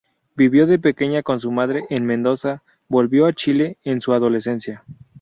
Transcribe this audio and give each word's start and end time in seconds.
Vivió 0.35 0.65
de 0.65 0.79
pequeña 0.79 1.21
con 1.21 1.39
su 1.39 1.51
madre 1.51 1.85
en 1.91 2.07
Mendoza; 2.07 2.63
volvió 2.89 3.27
a 3.27 3.33
Chile 3.33 3.77
en 3.83 4.01
su 4.01 4.13
adolescencia. 4.13 4.83